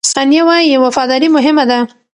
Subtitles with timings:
[0.13, 1.79] ثانیه وايي، وفاداري مهمه ده.